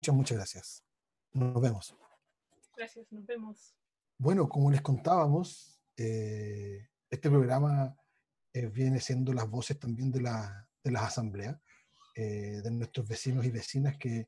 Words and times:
Muchas, 0.00 0.14
muchas 0.14 0.36
gracias. 0.38 0.84
Nos 1.34 1.60
vemos. 1.60 1.94
Gracias, 2.74 3.12
nos 3.12 3.26
vemos. 3.26 3.74
Bueno, 4.16 4.48
como 4.48 4.70
les 4.70 4.80
contábamos, 4.80 5.78
eh, 5.94 6.88
este 7.10 7.28
programa 7.28 7.94
eh, 8.54 8.66
viene 8.68 8.98
siendo 9.00 9.34
las 9.34 9.46
voces 9.46 9.78
también 9.78 10.10
de, 10.10 10.22
la, 10.22 10.66
de 10.82 10.90
las 10.90 11.02
asambleas, 11.02 11.60
eh, 12.14 12.62
de 12.64 12.70
nuestros 12.70 13.06
vecinos 13.06 13.44
y 13.44 13.50
vecinas 13.50 13.98
que, 13.98 14.26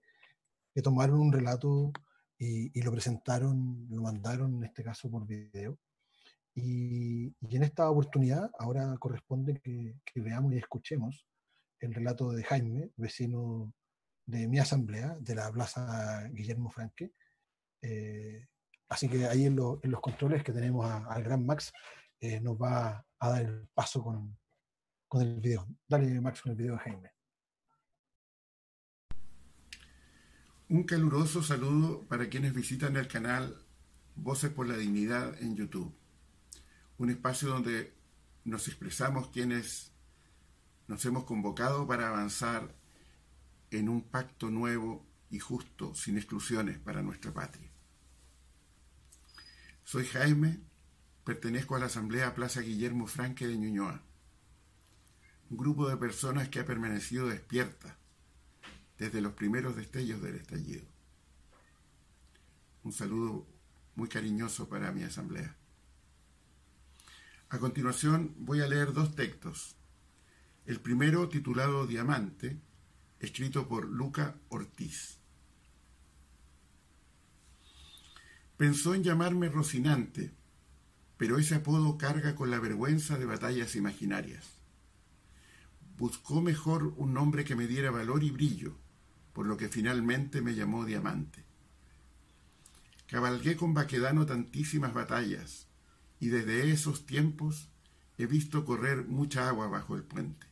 que 0.74 0.82
tomaron 0.82 1.19
un 1.19 1.32
relato 1.32 1.91
y, 2.36 2.79
y, 2.79 2.82
lo 2.82 2.93
presentaron, 2.93 3.86
lo 3.89 4.02
mandaron 4.02 4.54
en 4.57 4.64
este 4.64 4.84
caso 4.84 5.11
por 5.11 5.27
video. 5.27 5.79
Y, 6.54 7.34
y 7.41 7.57
en 7.57 7.62
esta 7.62 7.89
oportunidad 7.89 8.50
ahora 8.59 8.95
corresponde 8.98 9.59
que, 9.59 9.96
que, 10.04 10.20
veamos 10.20 10.52
y 10.52 10.59
escuchemos 10.59 11.27
el 11.80 11.95
relato 11.95 12.30
de 12.32 12.43
Jaime, 12.43 12.91
vecino 12.98 13.73
de 14.27 14.48
mi 14.48 14.59
asamblea, 14.59 15.16
de 15.20 15.34
la 15.34 15.50
Plaza 15.50 16.29
Guillermo 16.32 16.70
Franque. 16.70 17.12
Eh, 17.80 18.47
así 18.88 19.09
que 19.09 19.27
ahí 19.27 19.47
en, 19.47 19.56
lo, 19.56 19.80
en, 19.83 19.91
los 19.91 20.01
controles 20.01 20.42
que 20.42 20.52
tenemos 20.52 20.91
al 20.91 21.23
gran 21.23 21.45
Max, 21.45 21.73
eh, 22.20 22.41
nos 22.41 22.56
va 22.56 23.05
a 23.19 23.28
dar 23.28 23.42
el 23.42 23.69
paso 23.74 24.02
con, 24.02 24.38
con 25.09 25.23
el 25.23 25.41
video. 25.41 25.66
Dale, 25.88 26.20
Max, 26.20 26.42
con 26.42 26.52
el 26.52 26.59
video 26.59 26.74
de 26.74 26.80
Jaime. 26.80 27.11
Un 30.69 30.84
caluroso 30.84 31.42
saludo 31.42 32.06
para 32.09 32.28
quienes 32.30 32.55
visitan 32.55 32.97
el 32.97 33.06
canal 33.06 33.62
Voces 34.14 34.50
por 34.50 34.66
la 34.66 34.77
Dignidad 34.77 35.41
en 35.42 35.56
YouTube. 35.56 35.95
Un 36.97 37.11
espacio 37.11 37.48
donde 37.48 37.95
nos 38.45 38.69
expresamos 38.69 39.28
quienes 39.28 39.92
nos 40.86 41.05
hemos 41.05 41.25
convocado 41.25 41.86
para 41.86 42.09
avanzar 42.09 42.75
en 43.73 43.89
un 43.89 44.03
pacto 44.03 44.51
nuevo 44.51 45.07
y 45.31 45.39
justo, 45.39 45.95
sin 45.95 46.17
exclusiones 46.19 46.79
para 46.79 47.03
nuestra 47.03 47.33
patria. 47.33 47.71
Soy 49.84 50.05
Jaime, 50.06 50.61
pertenezco 51.25 51.75
a 51.75 51.79
la 51.79 51.87
Asamblea 51.87 52.34
Plaza 52.34 52.61
Guillermo 52.61 53.06
Franque 53.06 53.47
de 53.47 53.56
Ñuñoa, 53.56 54.03
un 55.51 55.56
grupo 55.56 55.89
de 55.89 55.97
personas 55.97 56.48
que 56.48 56.61
ha 56.61 56.67
permanecido 56.67 57.29
despierta 57.29 57.97
desde 58.98 59.20
los 59.20 59.33
primeros 59.33 59.75
destellos 59.75 60.23
del 60.23 60.36
estallido. 60.36 60.86
Un 62.84 62.92
saludo 62.92 63.47
muy 63.95 64.09
cariñoso 64.09 64.69
para 64.69 64.92
mi 64.92 65.03
asamblea. 65.03 65.57
A 67.48 67.59
continuación 67.59 68.34
voy 68.39 68.61
a 68.61 68.67
leer 68.67 68.92
dos 68.92 69.14
textos. 69.14 69.77
El 70.64 70.81
primero 70.81 71.29
titulado 71.29 71.86
Diamante, 71.86 72.59
escrito 73.23 73.69
por 73.69 73.89
Luca 73.89 74.34
Ortiz. 74.48 75.19
Pensó 78.56 78.95
en 78.95 79.05
llamarme 79.05 79.48
Rocinante, 79.48 80.33
pero 81.17 81.39
ese 81.39 81.55
apodo 81.55 81.97
carga 81.97 82.34
con 82.34 82.51
la 82.51 82.59
vergüenza 82.59 83.19
de 83.19 83.25
batallas 83.25 83.77
imaginarias. 83.77 84.45
Buscó 85.97 86.42
mejor 86.42 86.95
un 86.97 87.14
nombre 87.14 87.45
que 87.45 87.55
me 87.55 87.69
diera 87.69 87.92
valor 87.92 88.25
y 88.25 88.33
brillo, 88.33 88.77
por 89.33 89.47
lo 89.47 89.57
que 89.57 89.69
finalmente 89.69 90.42
me 90.42 90.57
llamó 90.57 90.84
Diamante. 90.84 91.45
Cabalgué 93.07 93.57
con 93.57 93.73
Baquedano 93.73 94.27
tantísimas 94.27 94.95
batallas, 94.95 95.69
y 96.19 96.29
desde 96.29 96.73
esos 96.73 97.07
tiempos 97.07 97.69
he 98.19 98.27
visto 98.27 98.64
correr 98.64 99.07
mucha 99.07 99.48
agua 99.48 99.69
bajo 99.69 99.95
el 99.95 100.03
puente, 100.03 100.47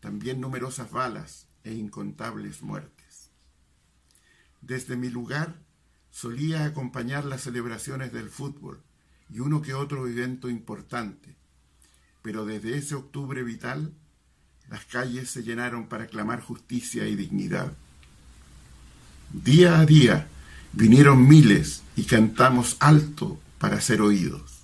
también 0.00 0.40
numerosas 0.40 0.90
balas 0.90 1.47
e 1.64 1.74
incontables 1.74 2.62
muertes. 2.62 3.30
Desde 4.60 4.96
mi 4.96 5.08
lugar 5.08 5.56
solía 6.10 6.64
acompañar 6.64 7.24
las 7.24 7.42
celebraciones 7.42 8.12
del 8.12 8.28
fútbol 8.28 8.82
y 9.30 9.40
uno 9.40 9.62
que 9.62 9.74
otro 9.74 10.06
evento 10.08 10.48
importante, 10.48 11.36
pero 12.22 12.44
desde 12.44 12.76
ese 12.76 12.94
octubre 12.94 13.42
vital 13.42 13.92
las 14.68 14.84
calles 14.84 15.30
se 15.30 15.42
llenaron 15.42 15.88
para 15.88 16.06
clamar 16.06 16.40
justicia 16.42 17.06
y 17.06 17.16
dignidad. 17.16 17.72
Día 19.32 19.80
a 19.80 19.86
día 19.86 20.28
vinieron 20.72 21.26
miles 21.26 21.82
y 21.96 22.04
cantamos 22.04 22.76
alto 22.80 23.40
para 23.58 23.80
ser 23.80 24.00
oídos. 24.00 24.60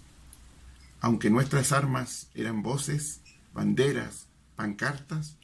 Aunque 1.01 1.31
nuestras 1.31 1.73
armas 1.73 2.29
eran 2.35 2.63
voces, 2.63 3.21
banderas, 3.53 4.27
pancartas, 4.57 5.37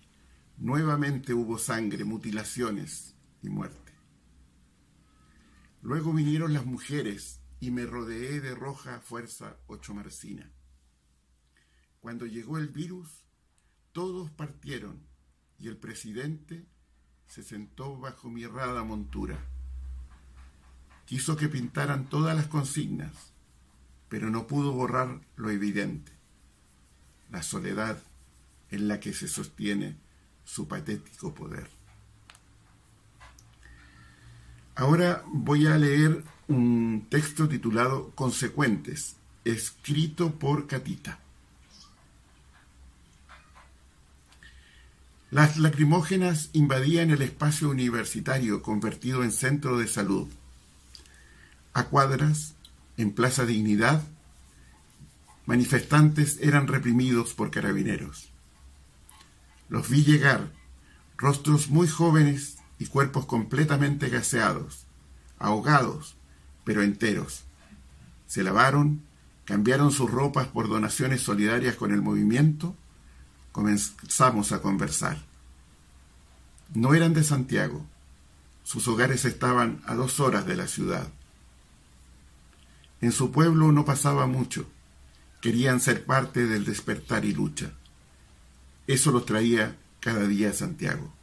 nuevamente 0.61 1.33
hubo 1.33 1.59
sangre, 1.59 2.05
mutilaciones 2.05 3.17
y 3.43 3.49
muerte. 3.49 3.93
Luego 5.83 6.13
vinieron 6.13 6.53
las 6.53 6.67
mujeres 6.67 7.41
y 7.61 7.71
me 7.71 7.87
rodeé 7.87 8.41
de 8.41 8.55
roja 8.55 9.01
fuerza 9.01 9.57
ocho 9.67 9.95
marcina. 9.95 10.53
Cuando 12.01 12.27
llegó 12.27 12.59
el 12.59 12.69
virus, 12.69 13.25
todos 13.93 14.31
partieron 14.31 15.01
y 15.59 15.69
el 15.69 15.79
presidente 15.79 16.67
se 17.27 17.43
sentó 17.43 17.99
bajo 17.99 18.29
mi 18.29 18.45
errada 18.45 18.85
montura. 18.85 19.39
Quiso 21.07 21.37
que 21.37 21.49
pintaran 21.49 22.09
todas 22.09 22.37
las 22.37 22.49
consignas, 22.49 23.33
pero 24.11 24.31
no 24.31 24.47
pudo 24.47 24.73
borrar 24.73 25.23
lo 25.37 25.51
evidente, 25.51 26.13
la 27.31 27.43
soledad 27.43 28.03
en 28.71 28.89
la 28.89 29.01
que 29.01 29.15
se 29.15 29.27
sostiene 29.27 30.10
su 30.51 30.67
patético 30.67 31.33
poder. 31.33 31.69
Ahora 34.75 35.23
voy 35.27 35.67
a 35.67 35.77
leer 35.79 36.25
un 36.49 37.07
texto 37.09 37.49
titulado 37.49 38.11
Consecuentes, 38.17 39.17
escrito 39.45 40.33
por 40.33 40.67
Catita. 40.67 41.21
Las 45.31 45.57
lacrimógenas 45.59 46.51
invadían 46.53 47.11
el 47.11 47.23
espacio 47.23 47.71
universitario 47.71 48.63
convertido 48.63 49.23
en 49.23 49.31
centro 49.31 49.79
de 49.79 49.87
salud. 49.87 50.27
A 51.73 51.85
cuadras, 51.85 52.55
en 52.97 53.13
Plaza 53.13 53.47
Dignidad, 53.47 54.03
manifestantes 55.47 56.39
eran 56.41 56.67
reprimidos 56.67 57.35
por 57.35 57.53
carabineros. 57.53 58.30
Los 59.71 59.89
vi 59.89 60.03
llegar, 60.03 60.53
rostros 61.17 61.71
muy 61.71 61.87
jóvenes 61.87 62.59
y 62.81 62.87
cuerpos 62.87 63.25
completamente 63.25 64.09
gaseados, 64.09 64.85
ahogados, 65.39 66.17
pero 66.65 66.83
enteros. 66.83 67.45
Se 68.27 68.43
lavaron, 68.43 69.03
cambiaron 69.45 69.93
sus 69.93 70.11
ropas 70.11 70.49
por 70.49 70.69
donaciones 70.69 71.23
solidarias 71.23 71.77
con 71.77 71.93
el 71.93 72.03
movimiento, 72.03 72.77
comenzamos 73.53 74.51
a 74.51 74.61
conversar. 74.61 75.23
No 76.75 76.95
eran 76.95 77.15
de 77.15 77.23
Santiago, 77.23 77.87
sus 78.65 78.89
hogares 78.89 79.25
estaban 79.25 79.83
a 79.87 79.95
dos 79.95 80.19
horas 80.19 80.47
de 80.47 80.57
la 80.57 80.67
ciudad. 80.67 81.09
En 83.01 83.13
su 83.13 83.31
pueblo 83.31 83.71
no 83.71 83.85
pasaba 83.85 84.27
mucho, 84.27 84.69
querían 85.41 85.81
ser 85.81 86.05
parte 86.05 86.47
del 86.47 86.65
despertar 86.65 87.25
y 87.25 87.33
lucha. 87.33 87.71
Eso 88.91 89.13
los 89.13 89.25
traía 89.25 89.77
cada 90.01 90.27
día 90.27 90.51
a 90.51 90.53
Santiago. 90.53 91.15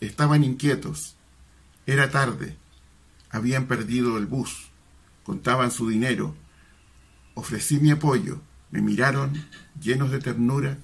Estaban 0.00 0.42
inquietos. 0.42 1.14
Era 1.86 2.10
tarde. 2.10 2.56
Habían 3.30 3.68
perdido 3.68 4.18
el 4.18 4.26
bus. 4.26 4.66
Contaban 5.22 5.70
su 5.70 5.88
dinero. 5.88 6.34
Ofrecí 7.34 7.78
mi 7.78 7.92
apoyo. 7.92 8.40
Me 8.72 8.82
miraron, 8.82 9.46
llenos 9.80 10.10
de 10.10 10.18
ternura, 10.18 10.78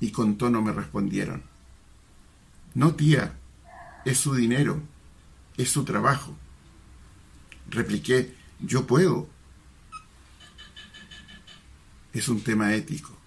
y 0.00 0.10
con 0.10 0.36
tono 0.36 0.60
me 0.60 0.70
respondieron. 0.70 1.44
No, 2.74 2.94
tía, 2.94 3.38
es 4.04 4.18
su 4.18 4.34
dinero, 4.34 4.82
es 5.56 5.70
su 5.70 5.84
trabajo. 5.84 6.36
Repliqué, 7.70 8.34
yo 8.60 8.86
puedo. 8.86 9.30
Es 12.12 12.28
un 12.28 12.42
tema 12.42 12.74
ético. 12.74 13.19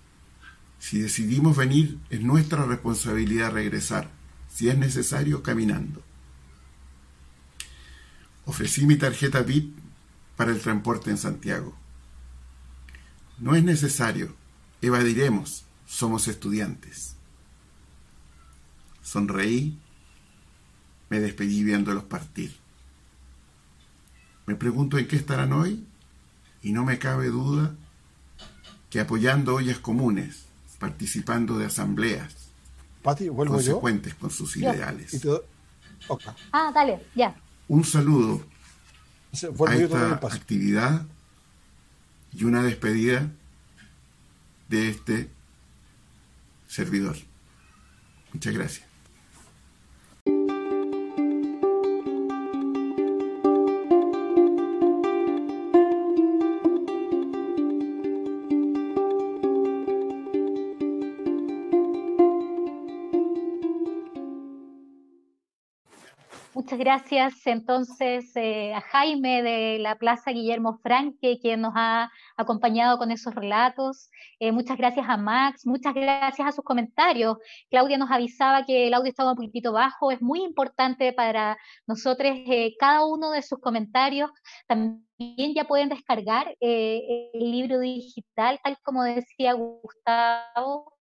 Si 0.84 1.00
decidimos 1.00 1.56
venir, 1.56 1.98
es 2.10 2.20
nuestra 2.20 2.66
responsabilidad 2.66 3.54
regresar, 3.54 4.10
si 4.54 4.68
es 4.68 4.78
necesario, 4.78 5.42
caminando. 5.42 6.04
Ofrecí 8.44 8.86
mi 8.86 8.98
tarjeta 8.98 9.44
VIP 9.44 9.78
para 10.36 10.52
el 10.52 10.60
transporte 10.60 11.10
en 11.10 11.18
Santiago. 11.18 11.74
No 13.38 13.56
es 13.56 13.64
necesario, 13.64 14.36
evadiremos, 14.82 15.64
somos 15.88 16.28
estudiantes. 16.28 17.16
Sonreí, 19.02 19.80
me 21.10 21.22
despedí 21.22 21.64
viéndolos 21.64 22.04
partir. 22.04 22.58
Me 24.46 24.56
pregunto 24.56 24.98
en 24.98 25.08
qué 25.08 25.16
estarán 25.16 25.54
hoy 25.54 25.88
y 26.62 26.74
no 26.74 26.84
me 26.84 27.00
cabe 27.00 27.28
duda 27.28 27.74
que 28.90 29.00
apoyando 29.00 29.56
ollas 29.56 29.80
comunes, 29.80 30.44
participando 30.84 31.58
de 31.58 31.68
asambleas 31.68 32.36
Pati, 33.02 33.30
vuelvo 33.30 33.54
consecuentes 33.54 34.12
yo? 34.12 34.20
con 34.20 34.30
sus 34.30 34.58
ideales. 34.58 35.26
Ah, 36.52 36.72
dale, 36.76 37.06
ya. 37.16 37.34
Un 37.70 37.86
saludo 37.86 38.46
a 39.66 39.76
esta 39.76 40.14
actividad 40.16 41.06
y 42.34 42.44
una 42.44 42.64
despedida 42.64 43.32
de 44.68 44.90
este 44.90 45.30
servidor. 46.68 47.16
Muchas 48.34 48.54
gracias. 48.54 48.93
Muchas 66.74 66.86
gracias 66.86 67.46
entonces 67.46 68.36
eh, 68.36 68.74
a 68.74 68.82
Jaime 68.82 69.44
de 69.44 69.78
la 69.78 69.96
Plaza 70.00 70.32
Guillermo 70.32 70.80
Franque, 70.82 71.38
quien 71.40 71.62
nos 71.62 71.74
ha 71.76 72.12
acompañado 72.36 72.98
con 72.98 73.12
esos 73.12 73.36
relatos. 73.36 74.10
Eh, 74.40 74.52
muchas 74.52 74.80
gracias 74.80 75.06
a 75.08 75.16
Max, 75.16 75.68
muchas 75.68 75.94
gracias 75.94 76.48
a 76.48 76.52
sus 76.52 76.64
comentarios. 76.64 77.38
Claudia 77.70 78.00
nos 78.00 78.10
avisaba 78.10 78.66
que 78.66 78.88
el 78.88 78.96
audio 78.96 79.12
estaba 79.12 79.30
un 79.30 79.36
poquitito 79.36 79.72
bajo. 79.72 80.10
Es 80.10 80.20
muy 80.20 80.42
importante 80.44 81.14
para 81.14 81.60
nosotros 81.86 82.32
eh, 82.48 82.74
cada 82.80 83.06
uno 83.06 83.30
de 83.30 83.44
sus 83.44 83.60
comentarios. 83.60 84.32
También 84.66 85.54
ya 85.54 85.66
pueden 85.66 85.90
descargar 85.90 86.56
el 86.60 87.30
libro 87.52 87.82
digital, 87.82 88.60
tal 88.64 88.80
como 88.84 89.04
decía 89.04 89.54
Gustavo 89.54 90.94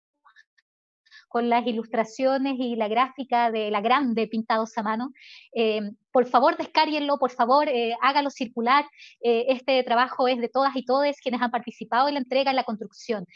con 1.30 1.48
las 1.48 1.64
ilustraciones 1.64 2.56
y 2.58 2.74
la 2.74 2.88
gráfica 2.88 3.52
de 3.52 3.70
la 3.70 3.80
grande 3.80 4.26
pintados 4.26 4.76
a 4.76 4.82
mano. 4.82 5.12
Eh, 5.54 5.80
por 6.10 6.26
favor, 6.26 6.56
descárguenlo, 6.56 7.18
por 7.18 7.30
favor, 7.30 7.68
eh, 7.68 7.94
hágalo 8.02 8.30
circular. 8.30 8.84
Eh, 9.22 9.44
este 9.48 9.84
trabajo 9.84 10.26
es 10.26 10.40
de 10.40 10.48
todas 10.48 10.74
y 10.74 10.84
todos 10.84 11.06
quienes 11.22 11.40
han 11.40 11.52
participado 11.52 12.08
en 12.08 12.14
la 12.14 12.20
entrega, 12.20 12.50
en 12.50 12.56
la 12.56 12.64
construcción. 12.64 13.26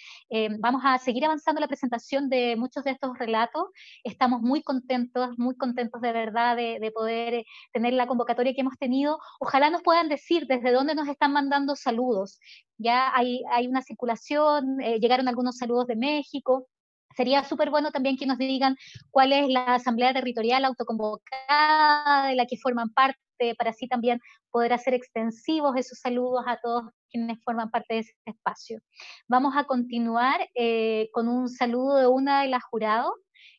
vamos 0.59 0.83
a 0.85 0.99
seguir 0.99 1.25
avanzando 1.25 1.61
la 1.61 1.69
presentación 1.69 2.29
de 2.29 2.57
muchos 2.57 2.83
de 2.83 2.91
estos 2.91 3.17
relatos. 3.17 3.67
Estamos 4.03 4.43
muy 4.43 4.61
contentos, 4.63 5.39
muy 5.39 5.57
contentos 5.57 6.01
de 6.01 6.13
verdad 6.13 6.57
de, 6.57 6.91
poder 6.93 7.45
tener 7.73 7.93
la 7.93 8.09
convocatoria 8.09 8.55
que 8.55 8.63
hemos 8.63 8.77
tenido. 8.77 9.19
Ojalá 9.39 9.71
nos 9.71 9.83
puedan 9.83 10.09
decir 10.09 10.47
desde 10.49 10.73
dónde 10.73 10.97
nos 10.97 11.07
están 11.07 11.33
mandando 11.33 11.77
saludos. 11.77 12.41
Ya 12.77 13.15
hay, 13.15 13.43
hay 13.53 13.69
una 13.69 13.83
circulación, 13.83 14.79
llegaron 15.01 15.29
algunos 15.29 15.59
saludos 15.59 15.87
de 15.87 15.95
México 15.95 16.67
sería 17.17 17.45
súper 17.45 17.71
bueno 17.71 17.91
también 17.91 18.17
que 18.17 18.27
nos 18.27 18.39
digan 18.39 18.77
cuál 19.11 19.33
es 19.33 19.49
la 19.49 19.75
asamblea 19.75 20.13
territorial 20.13 20.65
autoconvocada 20.65 22.29
de 22.29 22.35
la 22.35 22.47
que 22.47 22.57
forman 22.57 22.91
parte, 22.91 23.19
para 23.59 23.71
así 23.71 23.89
también 23.89 24.21
poder 24.51 24.73
hacer 24.73 24.95
extensivos 24.95 25.77
esos 25.77 25.99
saludos 25.99 26.45
a 26.47 26.59
todos 26.63 26.85
quienes 27.11 27.43
forman 27.43 27.71
parte 27.71 27.95
de 27.95 28.01
ese 28.01 28.13
espacio. 28.25 28.81
Vamos 29.29 29.55
a 29.57 29.65
continuar 29.65 30.49
eh, 30.55 31.09
con 31.13 31.29
un 31.29 31.49
saludo 31.49 31.97
de 31.97 32.07
una 32.07 32.43
de 32.43 32.49
las 32.49 32.63
jurados, 32.65 33.13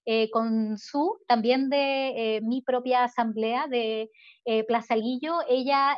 eh, 0.07 0.29
con 0.29 0.77
su, 0.77 1.17
también 1.27 1.69
de 1.69 2.37
eh, 2.37 2.41
mi 2.41 2.61
propia 2.61 3.03
asamblea 3.03 3.67
de 3.67 4.11
eh, 4.45 4.63
Plaza 4.65 4.95
Guillo. 4.95 5.39
Ella, 5.49 5.97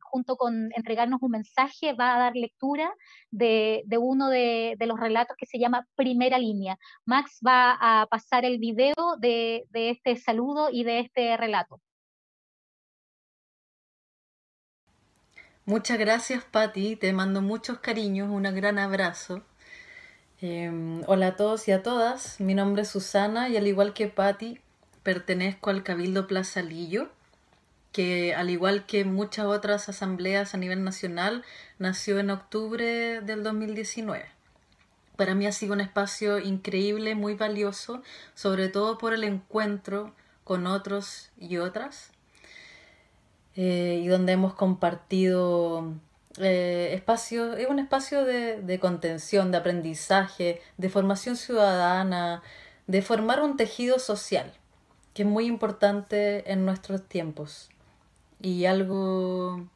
junto 0.00 0.36
con 0.36 0.70
entregarnos 0.76 1.20
un 1.20 1.32
mensaje, 1.32 1.92
va 1.94 2.14
a 2.14 2.18
dar 2.18 2.36
lectura 2.36 2.94
de, 3.30 3.84
uno 3.98 4.28
de, 4.28 4.76
los 4.80 5.00
relatos 5.00 5.36
que 5.36 5.46
se 5.46 5.58
llama 5.58 5.86
Primera 5.96 6.38
Línea. 6.38 6.78
Max 7.04 7.40
va 7.44 7.76
a 7.80 8.06
pasar 8.06 8.44
el 8.44 8.58
video 8.58 9.16
de, 9.18 9.64
de 9.70 9.90
este 9.90 10.16
saludo 10.16 10.68
y 10.70 10.84
de 10.84 11.00
este 11.00 11.36
relato. 11.36 11.80
Muchas 15.64 15.98
gracias, 15.98 16.44
Patti. 16.44 16.96
Te 16.96 17.12
mando 17.12 17.42
muchos 17.42 17.78
cariños, 17.78 18.30
un 18.30 18.42
gran 18.42 18.78
abrazo. 18.78 19.44
Em, 20.42 21.02
hola 21.06 21.26
a 21.26 21.36
todos 21.36 21.68
y 21.68 21.72
a 21.72 21.82
todas, 21.82 22.40
mi 22.40 22.54
nombre 22.54 22.80
es 22.82 22.88
Susana 22.88 23.50
y 23.50 23.58
al 23.58 23.66
igual 23.66 23.92
que 23.92 24.08
Patti, 24.08 24.58
pertenezco 25.02 25.68
al 25.68 25.82
Cabildo 25.82 26.26
Plaza 26.26 26.62
Lillo, 26.62 27.10
que 27.92 28.34
al 28.34 28.48
igual 28.48 28.86
que 28.86 29.04
muchas 29.04 29.44
otras 29.44 29.90
asambleas 29.90 30.54
a 30.54 30.56
nivel 30.56 30.82
nacional, 30.82 31.44
nació 31.78 32.18
en 32.18 32.30
octubre 32.30 33.20
del 33.20 33.42
2019. 33.42 34.24
Para 35.16 35.34
mí 35.34 35.46
ha 35.46 35.52
sido 35.52 35.74
un 35.74 35.82
espacio 35.82 36.38
increíble, 36.38 37.14
muy 37.14 37.34
valioso, 37.34 38.02
sobre 38.34 38.70
todo 38.70 38.96
por 38.96 39.12
el 39.12 39.24
encuentro 39.24 40.14
con 40.44 40.66
otros 40.66 41.32
y 41.38 41.58
otras, 41.58 42.12
eh, 43.56 44.00
y 44.02 44.08
donde 44.08 44.32
hemos 44.32 44.54
compartido 44.54 45.92
eh, 46.38 46.90
espacio, 46.94 47.54
es 47.54 47.68
un 47.68 47.78
espacio 47.78 48.24
de, 48.24 48.78
contención, 48.80 49.50
de 49.50 49.58
aprendizaje, 49.58 50.60
de 50.76 50.88
formación 50.88 51.36
ciudadana, 51.36 52.42
de 52.86 53.02
formar 53.02 53.42
un 53.42 53.56
tejido 53.56 53.98
social, 53.98 54.52
que 55.14 55.22
es 55.22 55.28
muy 55.28 55.46
importante 55.46 56.50
en 56.52 56.64
nuestros 56.64 57.06
tiempos 57.08 57.70
y 58.40 58.64
algo 58.66 59.66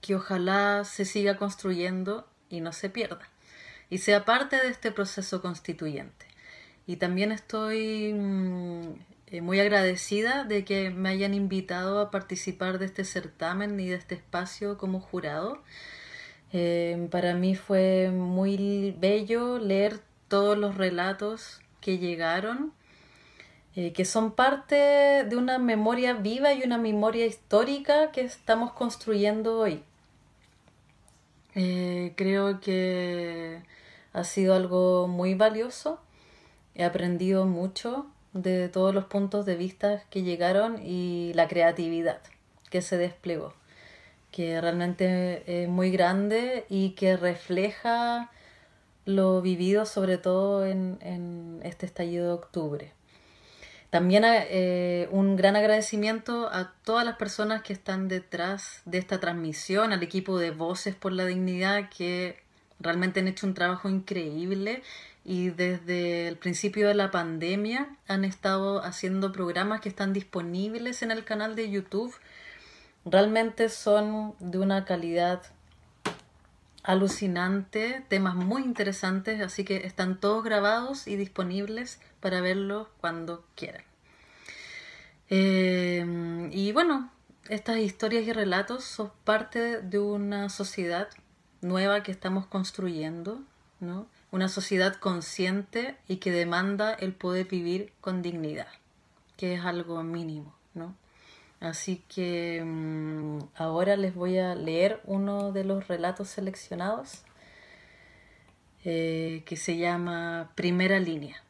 que 0.00 0.14
ojalá 0.14 0.84
se 0.84 1.04
siga 1.04 1.36
construyendo 1.36 2.26
y 2.50 2.60
no 2.60 2.72
se 2.72 2.90
pierda 2.90 3.28
y 3.90 3.98
sea 3.98 4.24
parte 4.24 4.56
de 4.56 4.68
este 4.68 4.92
proceso 4.92 5.40
constituyente. 5.40 6.26
Y 6.86 6.96
también 6.96 7.32
estoy 7.32 8.12
mm, 8.12 8.92
eh, 9.30 9.42
muy 9.42 9.60
agradecida 9.60 10.44
de 10.44 10.64
que 10.64 10.88
me 10.90 11.10
hayan 11.10 11.34
invitado 11.34 12.00
a 12.00 12.10
participar 12.10 12.78
de 12.78 12.86
este 12.86 13.04
certamen 13.04 13.78
y 13.78 13.88
de 13.88 13.96
este 13.96 14.14
espacio 14.14 14.78
como 14.78 15.00
jurado. 15.00 15.62
Eh, 16.52 17.08
para 17.10 17.34
mí 17.34 17.54
fue 17.54 18.10
muy 18.10 18.96
bello 18.98 19.58
leer 19.58 20.00
todos 20.28 20.56
los 20.56 20.76
relatos 20.76 21.60
que 21.82 21.98
llegaron, 21.98 22.72
eh, 23.76 23.92
que 23.92 24.06
son 24.06 24.32
parte 24.32 24.76
de 24.76 25.36
una 25.36 25.58
memoria 25.58 26.14
viva 26.14 26.54
y 26.54 26.62
una 26.62 26.78
memoria 26.78 27.26
histórica 27.26 28.12
que 28.12 28.22
estamos 28.22 28.72
construyendo 28.72 29.58
hoy. 29.58 29.82
creo 32.16 32.60
que 32.60 33.62
ha 34.12 34.24
sido 34.24 34.54
algo 34.54 35.08
muy 35.08 35.34
valioso, 35.34 36.00
he 36.74 36.84
aprendido 36.84 37.46
mucho 37.46 38.06
de 38.42 38.68
todos 38.68 38.94
los 38.94 39.04
puntos 39.04 39.46
de 39.46 39.56
vista 39.56 40.02
que 40.10 40.22
llegaron 40.22 40.80
y 40.84 41.32
la 41.34 41.48
creatividad 41.48 42.20
que 42.70 42.82
se 42.82 42.96
desplegó, 42.96 43.54
que 44.30 44.60
realmente 44.60 45.62
es 45.62 45.68
muy 45.68 45.90
grande 45.90 46.66
y 46.68 46.90
que 46.90 47.16
refleja 47.16 48.30
lo 49.04 49.40
vivido 49.40 49.86
sobre 49.86 50.18
todo 50.18 50.66
en, 50.66 51.60
este 51.64 51.86
estallido 51.86 52.26
de 52.26 52.32
octubre. 52.32 52.92
También 53.90 54.22
eh, 54.26 55.08
un 55.10 55.36
gran 55.36 55.56
agradecimiento 55.56 56.50
a 56.52 56.74
todas 56.84 57.06
las 57.06 57.16
personas 57.16 57.62
que 57.62 57.72
están 57.72 58.08
detrás 58.08 58.82
de 58.84 58.98
esta 58.98 59.18
transmisión, 59.18 59.94
al 59.94 60.02
equipo 60.02 60.38
de 60.38 60.50
Voces 60.50 60.94
por 60.94 61.12
la 61.12 61.24
Dignidad, 61.24 61.88
que 61.88 62.36
realmente 62.80 63.20
han 63.20 63.28
hecho 63.28 63.46
un 63.46 63.54
trabajo 63.54 63.88
increíble 63.88 64.82
y 65.28 65.50
desde 65.50 66.26
el 66.26 66.38
principio 66.38 66.88
de 66.88 66.94
la 66.94 67.10
pandemia 67.10 67.94
han 68.06 68.24
estado 68.24 68.82
haciendo 68.82 69.30
programas 69.30 69.82
que 69.82 69.90
están 69.90 70.14
disponibles 70.14 71.02
en 71.02 71.10
el 71.10 71.22
canal 71.22 71.54
de 71.54 71.70
YouTube. 71.70 72.14
Realmente 73.04 73.68
son 73.68 74.34
de 74.38 74.56
una 74.56 74.86
calidad 74.86 75.42
alucinante, 76.82 78.02
temas 78.08 78.36
muy 78.36 78.62
interesantes, 78.62 79.42
así 79.42 79.64
que 79.64 79.86
están 79.86 80.18
todos 80.18 80.42
grabados 80.42 81.06
y 81.06 81.16
disponibles 81.16 82.00
para 82.20 82.40
verlos 82.40 82.88
cuando 83.02 83.44
quieran. 83.54 83.84
Eh, 85.28 86.48
y 86.52 86.72
bueno, 86.72 87.12
estas 87.50 87.76
historias 87.76 88.24
y 88.24 88.32
relatos 88.32 88.82
son 88.82 89.12
parte 89.24 89.82
de 89.82 89.98
una 89.98 90.48
sociedad 90.48 91.10
nueva 91.60 92.02
que 92.02 92.12
estamos 92.12 92.46
construyendo, 92.46 93.42
¿no? 93.80 94.06
Una 94.30 94.48
sociedad 94.48 94.94
consciente 94.96 95.96
y 96.06 96.16
que 96.16 96.30
demanda 96.30 96.92
el 96.94 97.14
poder 97.14 97.46
vivir 97.46 97.92
con 98.00 98.22
dignidad, 98.22 98.68
que 99.36 99.54
es 99.54 99.64
algo 99.64 100.02
mínimo, 100.02 100.54
¿no? 100.74 100.94
Así 101.60 102.04
que 102.08 102.62
mm, 102.64 103.38
ahora 103.56 103.96
les 103.96 104.14
voy 104.14 104.38
a 104.38 104.54
leer 104.54 105.00
uno 105.04 105.50
de 105.52 105.64
los 105.64 105.88
relatos 105.88 106.28
seleccionados 106.28 107.22
eh, 108.84 109.42
que 109.44 109.56
se 109.56 109.76
llama 109.76 110.52
Primera 110.54 111.00
Línea 111.00 111.42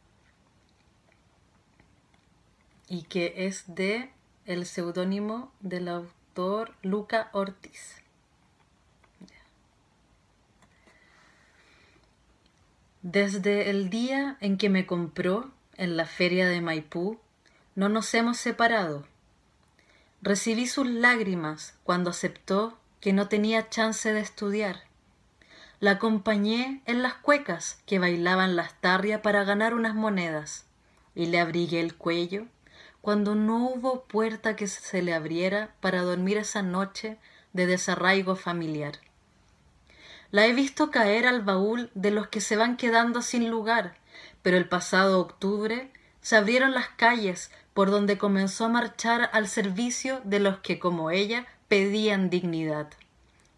y 2.89 3.03
que 3.03 3.47
es 3.47 3.65
de 3.75 4.11
el 4.47 4.65
seudónimo 4.65 5.53
del 5.61 5.89
autor 5.89 6.73
Luca 6.83 7.29
Ortiz. 7.33 8.03
Desde 13.03 13.71
el 13.71 13.91
día 13.91 14.37
en 14.41 14.59
que 14.59 14.69
me 14.69 14.85
compró 14.85 15.53
en 15.77 15.97
la 15.97 16.05
feria 16.05 16.49
de 16.49 16.61
Maipú, 16.61 17.21
no 17.77 17.89
nos 17.89 18.13
hemos 18.13 18.39
separado. 18.39 19.07
recibí 20.21 20.67
sus 20.67 20.89
lágrimas 20.89 21.79
cuando 21.85 22.11
aceptó 22.11 22.77
que 23.01 23.13
no 23.13 23.29
tenía 23.29 23.69
chance 23.69 24.13
de 24.13 24.19
estudiar. 24.19 24.83
La 25.79 25.93
acompañé 25.93 26.83
en 26.87 27.03
las 27.05 27.15
cuecas 27.15 27.81
que 27.87 28.01
bailaban 28.01 28.57
las 28.57 28.75
tarrias 28.81 29.21
para 29.21 29.45
ganar 29.45 29.75
unas 29.75 29.95
monedas 29.95 30.67
y 31.15 31.27
le 31.27 31.39
abrigué 31.39 31.81
el 31.81 31.95
cuello 31.95 32.47
cuando 33.01 33.37
no 33.37 33.65
hubo 33.69 34.03
puerta 34.07 34.57
que 34.57 34.67
se 34.67 35.03
le 35.03 35.15
abriera 35.15 35.73
para 35.79 36.03
dormir 36.03 36.37
esa 36.37 36.63
noche 36.63 37.17
de 37.53 37.67
desarraigo 37.67 38.35
familiar. 38.35 38.95
La 40.31 40.47
he 40.47 40.53
visto 40.53 40.91
caer 40.91 41.27
al 41.27 41.43
baúl 41.43 41.91
de 41.95 42.11
los 42.11 42.29
que 42.29 42.41
se 42.41 42.57
van 42.57 42.77
quedando 42.77 43.23
sin 43.23 43.49
lugar, 43.49 43.97
pero 44.43 44.57
el 44.57 44.69
pasado 44.69 45.21
octubre 45.21 45.91
se 46.21 46.37
abrieron 46.37 46.75
las 46.75 46.89
calles 46.89 47.51
por 47.73 47.91
donde 47.91 48.19
comenzó 48.19 48.67
a 48.67 48.69
marchar 48.69 49.31
al 49.33 49.49
servicio 49.49 50.21
de 50.25 50.41
los 50.41 50.59
que, 50.59 50.79
como 50.79 51.11
ella, 51.11 51.47
pedían 51.69 52.29
dignidad. 52.29 52.89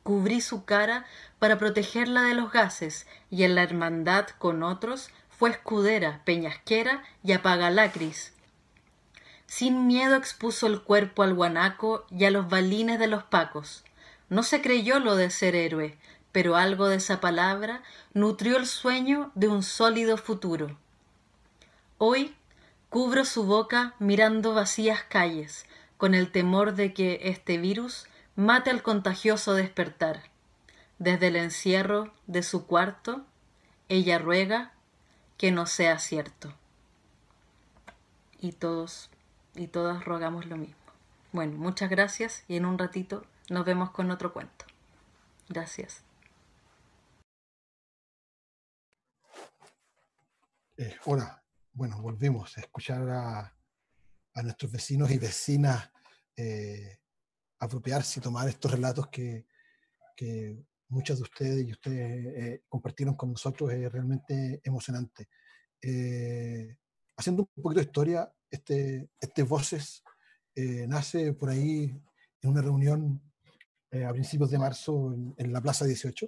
Cubrí 0.02 0.40
su 0.40 0.64
cara 0.64 1.06
para 1.38 1.58
protegerla 1.58 2.22
de 2.22 2.34
los 2.34 2.52
gases 2.52 3.06
y 3.30 3.44
en 3.44 3.54
la 3.54 3.62
hermandad 3.62 4.28
con 4.38 4.62
otros 4.62 5.10
fue 5.30 5.50
escudera, 5.50 6.20
peñasquera 6.24 7.02
y 7.24 7.32
apagalacris. 7.32 8.32
Sin 9.46 9.86
miedo 9.86 10.16
expuso 10.16 10.66
el 10.68 10.82
cuerpo 10.82 11.22
al 11.22 11.34
guanaco 11.34 12.06
y 12.10 12.24
a 12.26 12.30
los 12.30 12.48
balines 12.48 12.98
de 12.98 13.08
los 13.08 13.24
pacos. 13.24 13.84
No 14.28 14.42
se 14.42 14.62
creyó 14.62 15.00
lo 15.00 15.16
de 15.16 15.30
ser 15.30 15.56
héroe, 15.56 15.98
pero 16.32 16.56
algo 16.56 16.88
de 16.88 16.96
esa 16.96 17.20
palabra 17.20 17.82
nutrió 18.12 18.56
el 18.56 18.66
sueño 18.66 19.30
de 19.34 19.48
un 19.48 19.62
sólido 19.62 20.16
futuro. 20.16 20.76
Hoy 21.98 22.34
cubro 22.88 23.24
su 23.24 23.44
boca 23.44 23.94
mirando 23.98 24.54
vacías 24.54 25.02
calles, 25.02 25.66
con 25.96 26.14
el 26.14 26.32
temor 26.32 26.74
de 26.74 26.94
que 26.94 27.20
este 27.24 27.58
virus 27.58 28.06
mate 28.36 28.70
al 28.70 28.82
contagioso 28.82 29.54
despertar. 29.54 30.22
Desde 30.98 31.28
el 31.28 31.36
encierro 31.36 32.12
de 32.26 32.42
su 32.42 32.66
cuarto, 32.66 33.24
ella 33.88 34.18
ruega 34.18 34.72
que 35.36 35.50
no 35.50 35.66
sea 35.66 35.98
cierto. 35.98 36.52
Y 38.40 38.52
todos 38.52 39.10
y 39.54 39.66
todas 39.66 40.04
rogamos 40.04 40.46
lo 40.46 40.56
mismo. 40.56 40.76
Bueno, 41.32 41.58
muchas 41.58 41.90
gracias 41.90 42.44
y 42.48 42.56
en 42.56 42.64
un 42.64 42.78
ratito 42.78 43.24
nos 43.48 43.64
vemos 43.64 43.90
con 43.90 44.10
otro 44.10 44.32
cuento. 44.32 44.64
Gracias. 45.48 46.02
Eh, 50.82 50.96
hola, 51.04 51.44
bueno, 51.74 52.00
volvemos 52.00 52.56
a 52.56 52.62
escuchar 52.62 53.06
a, 53.10 53.54
nuestros 54.42 54.72
vecinos 54.72 55.10
y 55.10 55.18
vecinas 55.18 55.90
eh, 56.34 57.00
apropiarse 57.58 58.18
y 58.18 58.22
tomar 58.22 58.48
estos 58.48 58.70
relatos 58.70 59.08
que, 59.08 59.44
que 60.16 60.56
muchas 60.88 61.18
de 61.18 61.24
ustedes 61.24 61.68
y 61.68 61.72
ustedes 61.72 62.34
eh, 62.34 62.62
compartieron 62.66 63.14
con 63.14 63.30
nosotros 63.30 63.70
es 63.70 63.92
realmente 63.92 64.62
emocionante. 64.64 65.28
haciendo 67.14 67.42
un 67.54 67.62
poquito 67.62 67.80
de 67.80 67.86
historia, 67.86 68.32
este, 68.50 69.10
este 69.20 69.42
Voces 69.42 70.02
nace 70.88 71.34
por 71.34 71.50
ahí 71.50 71.94
en 72.40 72.50
una 72.50 72.62
reunión 72.62 73.20
a 73.92 74.12
principios 74.14 74.50
de 74.50 74.58
marzo 74.58 75.14
en 75.36 75.52
la 75.52 75.60
Plaza 75.60 75.84
18, 75.84 76.26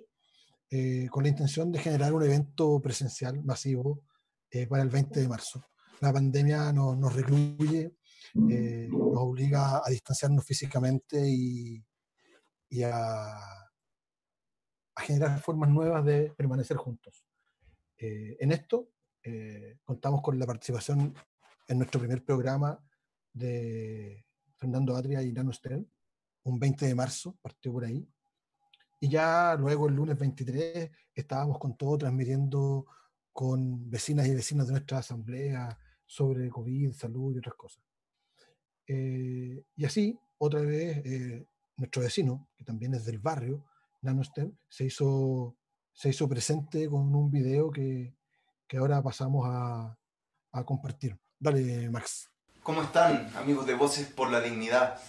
con 1.11 1.23
la 1.23 1.31
intención 1.31 1.73
de 1.73 1.79
generar 1.79 2.13
un 2.13 2.23
evento 2.23 2.83
presencial 2.83 3.43
masivo 3.45 4.03
eh, 4.55 4.67
para 4.67 4.83
el 4.83 4.91
20 4.91 5.19
de 5.19 5.29
marzo. 5.29 5.65
La 6.01 6.13
pandemia 6.13 6.71
nos 6.75 7.15
recluye, 7.15 7.97
eh, 8.51 8.87
nos 8.91 9.17
obliga 9.17 9.79
a 9.79 9.89
distanciarnos 9.89 10.45
físicamente 10.45 11.27
y, 11.27 11.83
y 12.69 12.83
a, 12.83 13.33
a, 13.35 15.03
generar 15.07 15.41
formas 15.41 15.71
nuevas 15.71 16.05
de 16.05 16.35
permanecer 16.37 16.77
juntos. 16.77 17.25
Eh, 17.97 18.37
en 18.41 18.53
esto 18.53 18.91
contamos 19.85 20.21
con 20.21 20.37
la 20.39 20.45
participación 20.45 21.15
en 21.69 21.79
nuestro 21.79 22.01
primer 22.01 22.25
programa 22.25 22.79
de 23.33 24.27
Fernando 24.59 24.97
Atria 24.97 25.23
y 25.23 25.33
Nano 25.33 25.53
Stern, 25.53 25.89
un 26.43 26.59
20 26.59 26.87
de 26.87 26.95
marzo, 26.95 27.39
partió 27.41 27.73
por 27.73 27.85
ahí. 27.85 28.07
Y 29.01 29.09
ya 29.09 29.55
luego 29.59 29.89
el 29.89 29.95
lunes 29.95 30.19
23 30.19 30.91
estábamos 31.15 31.59
con 31.59 31.77
todo 31.77 31.97
transmitiendo 31.97 32.85
con 33.33 33.91
vecinas 33.91 34.27
y 34.27 34.35
vecinos 34.35 34.67
de 34.67 34.73
nuestra 34.73 34.99
asamblea 34.99 35.79
sobre 36.07 36.51
COVID, 36.51 36.93
salud 36.93 37.35
y 37.35 37.39
otras 37.39 37.55
cosas. 37.55 37.83
Eh, 38.87 39.65
y 39.77 39.85
así, 39.85 40.19
otra 40.39 40.61
vez, 40.61 40.99
eh, 41.05 41.47
nuestro 41.77 42.03
vecino, 42.03 42.49
que 42.57 42.65
también 42.65 42.95
es 42.95 43.05
del 43.05 43.19
barrio, 43.19 43.65
Nanostem, 44.03 44.53
se 44.69 44.85
hizo, 44.85 45.57
se 45.93 46.11
hizo 46.11 46.29
presente 46.29 46.89
con 46.89 47.15
un 47.15 47.31
video 47.31 47.71
que, 47.71 48.15
que 48.67 48.77
ahora 48.77 49.03
pasamos 49.03 49.47
a, 49.49 49.97
a 50.53 50.65
compartir. 50.65 51.19
Dale, 51.39 51.89
Max. 51.91 52.31
¿Cómo 52.63 52.83
están, 52.83 53.31
amigos 53.37 53.67
de 53.67 53.75
Voces 53.75 54.07
por 54.07 54.31
la 54.31 54.41
Dignidad? 54.41 55.01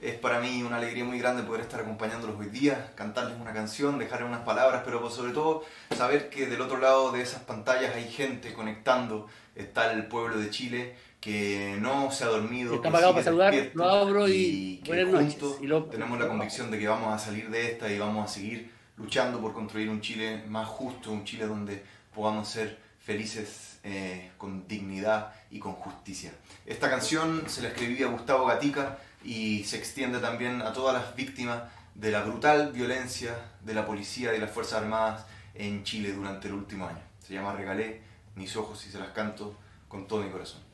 Es 0.00 0.14
para 0.14 0.40
mí 0.40 0.62
una 0.62 0.78
alegría 0.78 1.04
muy 1.04 1.18
grande 1.18 1.42
poder 1.42 1.60
estar 1.60 1.80
acompañándolos 1.80 2.40
hoy 2.40 2.46
día, 2.46 2.92
cantarles 2.94 3.38
una 3.38 3.52
canción, 3.52 3.98
dejarles 3.98 4.28
unas 4.28 4.40
palabras, 4.42 4.80
pero 4.82 5.10
sobre 5.10 5.32
todo 5.32 5.62
saber 5.94 6.30
que 6.30 6.46
del 6.46 6.62
otro 6.62 6.78
lado 6.78 7.12
de 7.12 7.20
esas 7.20 7.42
pantallas 7.42 7.94
hay 7.94 8.10
gente 8.10 8.54
conectando. 8.54 9.28
Está 9.54 9.92
el 9.92 10.06
pueblo 10.06 10.38
de 10.38 10.48
Chile 10.48 10.96
que 11.20 11.76
no 11.80 12.10
se 12.10 12.24
ha 12.24 12.28
dormido. 12.28 12.74
Está 12.76 12.90
pagado 12.90 13.12
para 13.12 13.24
saludar, 13.24 13.54
lo 13.74 13.84
abro 13.84 14.26
y, 14.26 14.82
buenas 14.86 15.08
noches. 15.08 15.36
Y 15.60 15.90
tenemos 15.90 16.18
la 16.18 16.28
convicción 16.28 16.70
de 16.70 16.78
que 16.78 16.88
vamos 16.88 17.12
a 17.12 17.18
salir 17.18 17.50
de 17.50 17.72
esta 17.72 17.92
y 17.92 17.98
vamos 17.98 18.30
a 18.30 18.32
seguir 18.32 18.70
luchando 18.96 19.38
por 19.38 19.52
construir 19.52 19.90
un 19.90 20.00
Chile 20.00 20.44
más 20.48 20.66
justo, 20.66 21.12
un 21.12 21.24
Chile 21.24 21.46
donde 21.46 21.82
podamos 22.14 22.48
ser 22.48 22.78
felices 23.00 23.80
eh, 23.82 24.30
con 24.38 24.66
dignidad 24.66 25.34
y 25.50 25.58
con 25.58 25.72
justicia. 25.72 26.32
Esta 26.64 26.88
canción 26.88 27.44
se 27.48 27.60
la 27.60 27.68
escribí 27.68 28.02
a 28.02 28.06
Gustavo 28.06 28.46
Gatica 28.46 28.98
y 29.22 29.64
se 29.64 29.76
extiende 29.76 30.18
también 30.18 30.62
a 30.62 30.72
todas 30.72 30.94
las 30.94 31.14
víctimas 31.14 31.62
de 31.94 32.10
la 32.10 32.22
brutal 32.22 32.72
violencia 32.72 33.36
de 33.62 33.74
la 33.74 33.86
policía 33.86 34.34
y 34.34 34.40
las 34.40 34.50
Fuerzas 34.50 34.82
Armadas 34.82 35.26
en 35.54 35.84
Chile 35.84 36.12
durante 36.12 36.48
el 36.48 36.54
último 36.54 36.86
año. 36.86 37.02
Se 37.26 37.34
llama 37.34 37.52
Regalé 37.52 38.02
mis 38.36 38.56
ojos 38.56 38.86
y 38.86 38.90
se 38.90 38.98
las 38.98 39.10
canto 39.10 39.56
con 39.88 40.06
todo 40.06 40.22
mi 40.22 40.30
corazón. 40.30 40.69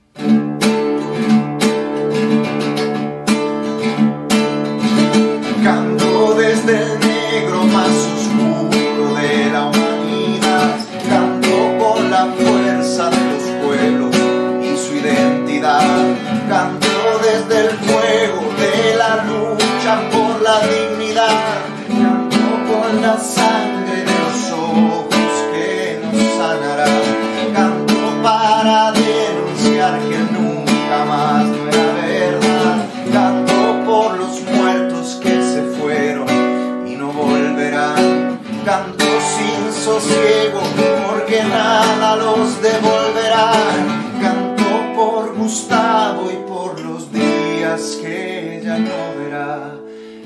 Nada 41.98 42.16
los 42.16 42.60
devolverá, 42.62 43.52
canto 44.20 44.64
por 44.94 45.34
Gustavo 45.36 46.30
y 46.30 46.36
por 46.48 46.80
los 46.80 47.10
que 48.02 48.58
ella 48.58 48.78
no 48.78 49.18
verá. 49.18 49.72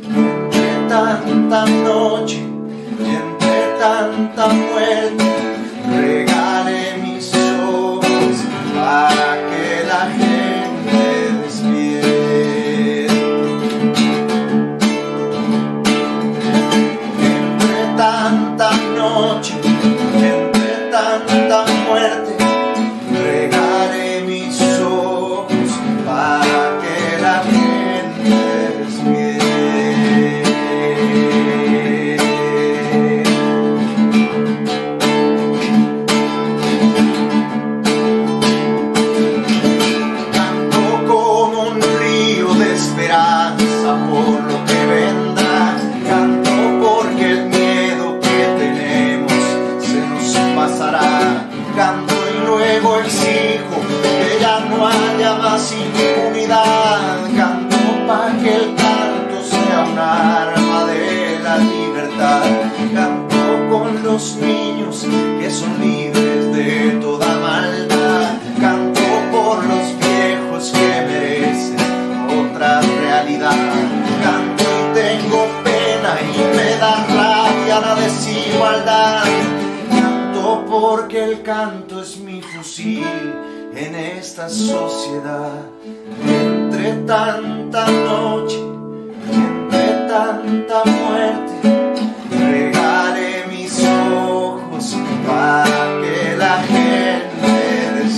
Entre 0.03 0.99
tanta 0.99 1.67
noche 1.67 2.41
entre 2.99 3.79
tanta 3.79 4.49
muerte, 4.49 5.25
regale 5.89 6.99
mis 7.03 7.33
ojos 7.35 8.37
para 8.75 9.20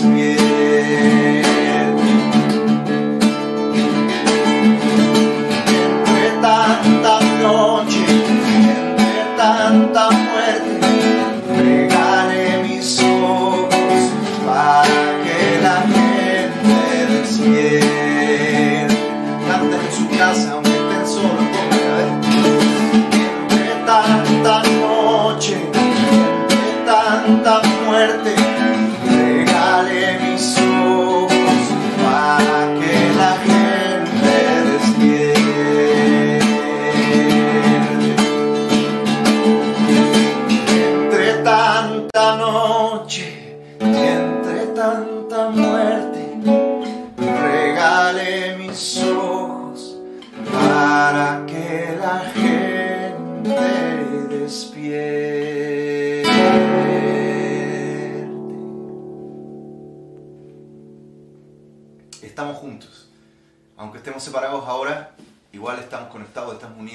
gente 0.03 0.15
despierte. 0.15 0.42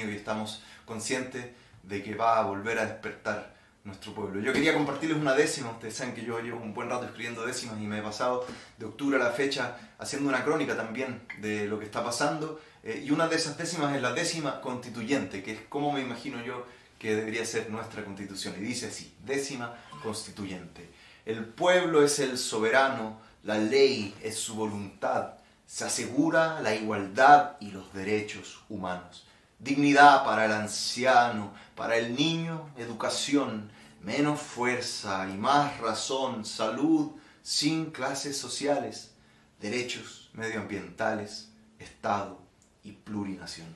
Y 0.06 0.14
estamos 0.14 0.62
conscientes 0.84 1.46
de 1.82 2.02
que 2.02 2.14
va 2.14 2.38
a 2.38 2.42
volver 2.42 2.78
a 2.78 2.86
despertar 2.86 3.54
nuestro 3.84 4.14
pueblo. 4.14 4.40
Yo 4.40 4.52
quería 4.52 4.74
compartirles 4.74 5.18
una 5.18 5.34
décima, 5.34 5.70
ustedes 5.70 5.94
saben 5.94 6.14
que 6.14 6.22
yo 6.22 6.38
llevo 6.40 6.60
un 6.60 6.74
buen 6.74 6.90
rato 6.90 7.06
escribiendo 7.06 7.46
décimas 7.46 7.80
y 7.80 7.86
me 7.86 7.98
he 7.98 8.02
pasado 8.02 8.46
de 8.76 8.84
octubre 8.84 9.16
a 9.16 9.24
la 9.24 9.30
fecha 9.30 9.76
haciendo 9.98 10.28
una 10.28 10.44
crónica 10.44 10.76
también 10.76 11.22
de 11.40 11.66
lo 11.66 11.78
que 11.78 11.86
está 11.86 12.04
pasando 12.04 12.60
eh, 12.82 13.02
y 13.04 13.10
una 13.10 13.28
de 13.28 13.36
esas 13.36 13.56
décimas 13.56 13.94
es 13.96 14.02
la 14.02 14.12
décima 14.12 14.60
constituyente, 14.60 15.42
que 15.42 15.52
es 15.52 15.60
como 15.68 15.92
me 15.92 16.00
imagino 16.00 16.42
yo 16.44 16.66
que 16.98 17.14
debería 17.14 17.44
ser 17.44 17.70
nuestra 17.70 18.04
constitución. 18.04 18.54
Y 18.58 18.62
dice 18.62 18.86
así, 18.86 19.14
décima 19.24 19.74
constituyente. 20.02 20.88
El 21.24 21.44
pueblo 21.44 22.02
es 22.02 22.18
el 22.18 22.38
soberano, 22.38 23.20
la 23.44 23.58
ley 23.58 24.14
es 24.22 24.36
su 24.36 24.54
voluntad, 24.54 25.34
se 25.66 25.84
asegura 25.84 26.60
la 26.60 26.74
igualdad 26.74 27.56
y 27.60 27.70
los 27.70 27.92
derechos 27.92 28.62
humanos. 28.68 29.27
Dignidad 29.58 30.24
para 30.24 30.44
el 30.44 30.52
anciano, 30.52 31.52
para 31.74 31.96
el 31.96 32.14
niño, 32.14 32.70
educación, 32.76 33.70
menos 34.00 34.40
fuerza 34.40 35.28
y 35.28 35.36
más 35.36 35.78
razón, 35.78 36.44
salud 36.44 37.12
sin 37.42 37.90
clases 37.90 38.36
sociales, 38.36 39.14
derechos 39.60 40.30
medioambientales, 40.32 41.50
Estado 41.78 42.40
y 42.82 42.92
plurinación. 42.92 43.74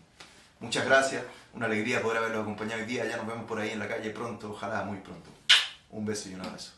Muchas 0.60 0.84
gracias, 0.84 1.24
una 1.54 1.66
alegría 1.66 2.02
poder 2.02 2.18
haberlos 2.18 2.42
acompañado 2.42 2.80
hoy 2.80 2.86
día, 2.86 3.04
ya 3.04 3.16
nos 3.16 3.26
vemos 3.26 3.46
por 3.46 3.58
ahí 3.58 3.70
en 3.70 3.78
la 3.78 3.88
calle 3.88 4.10
pronto, 4.10 4.50
ojalá 4.52 4.84
muy 4.84 4.98
pronto. 4.98 5.30
Un 5.90 6.04
beso 6.04 6.28
y 6.28 6.34
un 6.34 6.40
abrazo. 6.40 6.72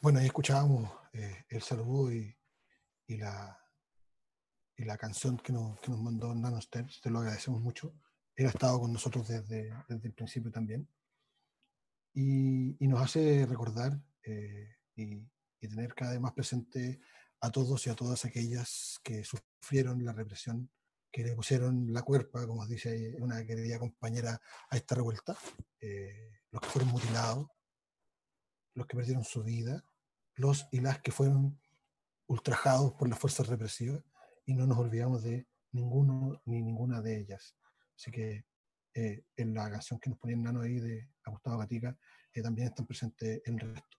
Bueno, 0.00 0.20
ahí 0.20 0.26
escuchábamos 0.26 0.88
eh, 1.12 1.44
el 1.48 1.62
saludo 1.62 2.12
y, 2.12 2.36
la, 3.08 3.58
y 4.76 4.84
la 4.84 4.98
canción 4.98 5.38
que 5.38 5.52
nos, 5.52 5.80
que 5.80 5.90
nos 5.90 6.00
mandó 6.00 6.34
Nano 6.34 6.60
te 6.70 7.10
lo 7.10 7.20
agradecemos 7.20 7.60
mucho. 7.60 7.94
Él 8.34 8.46
ha 8.46 8.50
estado 8.50 8.80
con 8.80 8.92
nosotros 8.92 9.26
desde, 9.28 9.72
desde 9.88 10.08
el 10.08 10.14
principio 10.14 10.50
también. 10.50 10.86
Y, 12.12 12.76
y 12.84 12.88
nos 12.88 13.00
hace 13.00 13.46
recordar 13.46 13.98
eh, 14.22 14.76
y, 14.94 15.14
y, 15.60 15.68
tener 15.68 15.94
cada 15.94 16.12
vez 16.12 16.20
más 16.20 16.32
presente 16.32 17.00
a 17.40 17.50
todos 17.50 17.86
y 17.86 17.90
a 17.90 17.94
todas 17.94 18.24
aquellas 18.24 18.98
que 19.02 19.22
sufrieron 19.24 20.04
la 20.04 20.12
represión, 20.12 20.70
que 21.10 21.24
le 21.24 21.34
pusieron 21.34 21.92
la 21.92 22.02
cuerpa, 22.02 22.46
como 22.46 22.66
dice 22.66 23.14
una 23.18 23.44
querida 23.44 23.78
compañera, 23.78 24.40
a 24.70 24.76
esta 24.76 24.94
revuelta, 24.94 25.36
eh, 25.80 26.40
los 26.50 26.60
que 26.62 26.68
fueron 26.68 26.90
mutilados, 26.90 27.48
los 28.74 28.86
que 28.86 28.96
perdieron 28.96 29.24
su 29.24 29.42
vida, 29.42 29.82
los 30.34 30.66
y 30.70 30.80
las 30.80 31.00
que 31.00 31.12
fueron 31.12 31.58
ultrajados 32.26 32.92
por 32.94 33.08
las 33.08 33.18
fuerzas 33.18 33.46
represivas, 33.46 34.02
y 34.46 34.54
no 34.54 34.66
nos 34.66 34.78
olvidamos 34.78 35.22
de 35.24 35.46
ninguno 35.72 36.40
ni 36.46 36.62
ninguna 36.62 37.02
de 37.02 37.18
ellas. 37.18 37.56
Así 37.96 38.10
que 38.10 38.44
eh, 38.94 39.24
en 39.36 39.52
la 39.52 39.70
canción 39.70 40.00
que 40.00 40.08
nos 40.08 40.18
ponía 40.18 40.36
Nano 40.36 40.62
ahí 40.62 40.78
de 40.78 41.10
Gustavo 41.26 41.58
Gatica, 41.58 41.96
eh, 42.32 42.42
también 42.42 42.68
están 42.68 42.86
presentes 42.86 43.42
el 43.44 43.58
resto. 43.58 43.96